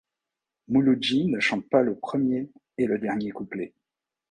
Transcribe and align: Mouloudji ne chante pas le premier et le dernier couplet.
Mouloudji 0.67 1.25
ne 1.27 1.39
chante 1.39 1.69
pas 1.69 1.83
le 1.83 1.95
premier 1.95 2.49
et 2.79 2.87
le 2.87 2.97
dernier 2.97 3.29
couplet. 3.29 3.75